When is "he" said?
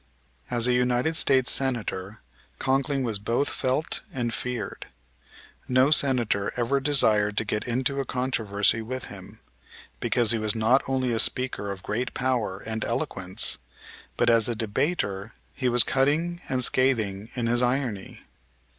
10.31-10.39, 15.53-15.69